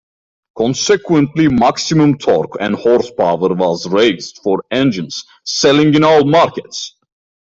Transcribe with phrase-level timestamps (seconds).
[0.57, 6.95] Consequently, maximum torque and horsepower was raised for engines selling in all markets.